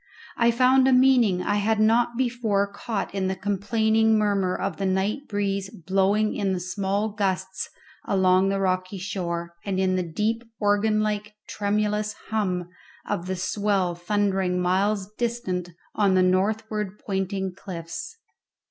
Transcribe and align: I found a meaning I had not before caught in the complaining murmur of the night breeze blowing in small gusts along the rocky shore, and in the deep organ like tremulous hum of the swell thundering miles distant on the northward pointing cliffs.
I 0.35 0.49
found 0.49 0.87
a 0.87 0.93
meaning 0.93 1.43
I 1.43 1.57
had 1.57 1.79
not 1.79 2.17
before 2.17 2.65
caught 2.65 3.13
in 3.13 3.27
the 3.27 3.35
complaining 3.35 4.17
murmur 4.17 4.55
of 4.57 4.77
the 4.77 4.85
night 4.87 5.27
breeze 5.27 5.69
blowing 5.69 6.33
in 6.35 6.59
small 6.59 7.09
gusts 7.09 7.69
along 8.05 8.49
the 8.49 8.59
rocky 8.59 8.97
shore, 8.97 9.55
and 9.63 9.79
in 9.79 9.97
the 9.97 10.01
deep 10.01 10.43
organ 10.59 11.01
like 11.01 11.35
tremulous 11.47 12.13
hum 12.29 12.67
of 13.07 13.27
the 13.27 13.35
swell 13.35 13.93
thundering 13.93 14.59
miles 14.59 15.07
distant 15.19 15.69
on 15.93 16.15
the 16.15 16.23
northward 16.23 16.97
pointing 17.05 17.53
cliffs. 17.53 18.17